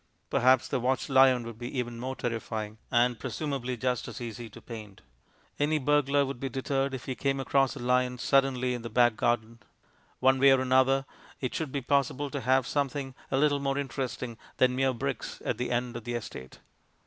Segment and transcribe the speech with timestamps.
[0.31, 5.01] Perhaps a watchlion would be even more terrifying and, presumably, just as easy to paint.
[5.59, 9.15] Any burglar would be deterred if he came across a lion suddenly in the back
[9.15, 9.59] garden.
[10.19, 11.05] One way or another,
[11.39, 15.59] it should be possible to have something a little more interesting than mere bricks at
[15.59, 16.57] the end of the estate.